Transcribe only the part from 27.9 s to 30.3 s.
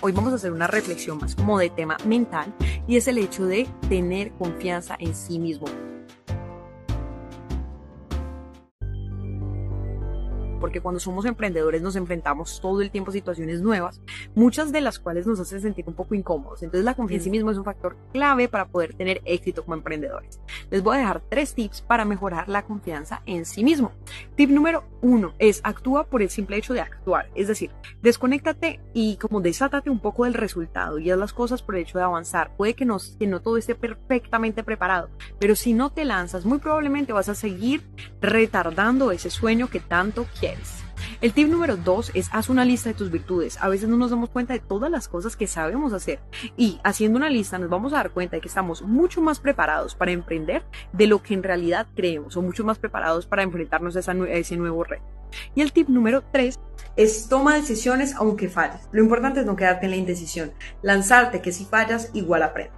desconéctate y como desátate un poco